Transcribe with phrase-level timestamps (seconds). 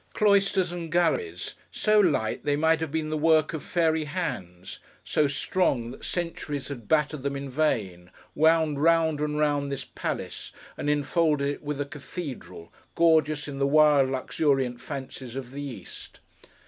[0.15, 5.27] Cloisters and galleries: so light, they might have been the work of fairy hands: so
[5.27, 10.89] strong that centuries had battered them in vain: wound round and round this palace, and
[10.89, 16.19] enfolded it with a Cathedral, gorgeous in the wild luxuriant fancies of the East.